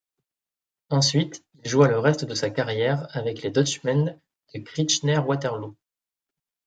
Ensuite, 0.89 1.43
il 1.63 1.69
joua 1.69 1.87
le 1.87 1.99
reste 1.99 2.25
de 2.25 2.33
sa 2.33 2.49
carrière 2.49 3.07
avec 3.15 3.43
les 3.43 3.51
Dutchmen 3.51 4.19
de 4.55 4.59
Kitchener-Waterloo. 4.59 5.75